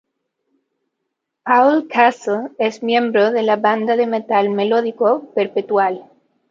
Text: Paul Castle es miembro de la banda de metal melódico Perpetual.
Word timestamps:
Paul 1.45 1.87
Castle 1.87 2.53
es 2.57 2.81
miembro 2.81 3.29
de 3.29 3.43
la 3.43 3.57
banda 3.57 3.95
de 3.95 4.07
metal 4.07 4.49
melódico 4.49 5.31
Perpetual. 5.35 6.09